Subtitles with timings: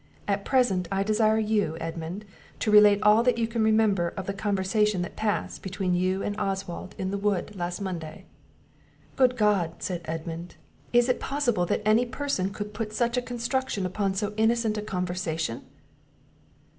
[0.27, 2.25] At present I desire you, Edmund,
[2.57, 6.35] to relate all that you can remember of the conversation that passed between you and
[6.39, 8.25] Oswald in the wood last Monday."
[9.15, 10.55] "Good God!" said Edmund,
[10.91, 14.81] "is it possible that any person could put such a construction upon so innocent a
[14.81, 15.67] conversation?"